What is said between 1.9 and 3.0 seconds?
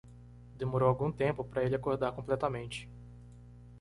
completamente.